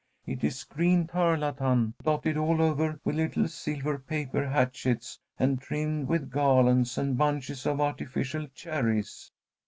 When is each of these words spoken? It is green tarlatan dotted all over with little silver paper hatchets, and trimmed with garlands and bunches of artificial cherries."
It 0.25 0.43
is 0.43 0.63
green 0.63 1.05
tarlatan 1.05 1.93
dotted 2.03 2.35
all 2.35 2.59
over 2.59 2.99
with 3.05 3.15
little 3.17 3.47
silver 3.47 3.99
paper 3.99 4.47
hatchets, 4.49 5.19
and 5.37 5.61
trimmed 5.61 6.07
with 6.07 6.31
garlands 6.31 6.97
and 6.97 7.15
bunches 7.19 7.67
of 7.67 7.79
artificial 7.79 8.47
cherries." 8.47 9.31